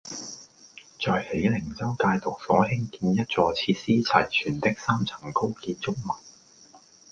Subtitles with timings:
[0.99, 6.15] 在喜靈州戒毒所興建一座設施齊全的三層高建築物